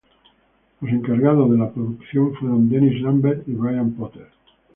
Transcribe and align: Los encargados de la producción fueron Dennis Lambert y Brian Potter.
Los 0.79 0.91
encargados 0.91 1.51
de 1.51 1.59
la 1.59 1.69
producción 1.69 2.33
fueron 2.33 2.67
Dennis 2.67 2.99
Lambert 3.03 3.47
y 3.47 3.51
Brian 3.51 3.91
Potter. 3.91 4.29